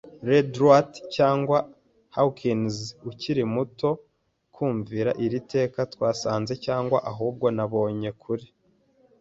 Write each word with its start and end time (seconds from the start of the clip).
Redruth 0.29 0.93
cyangwa 1.15 1.57
Hawkins 2.15 2.75
ukiri 3.09 3.43
muto.” 3.53 3.89
Kumvira 4.55 5.11
iri 5.25 5.39
teka, 5.53 5.79
twasanze, 5.93 6.53
cyangwa 6.65 6.97
ahubwo 7.11 7.45
nabonye- 7.55 8.09
kuri 8.23 8.45